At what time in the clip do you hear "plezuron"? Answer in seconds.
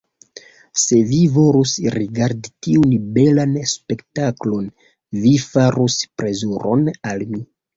6.23-6.91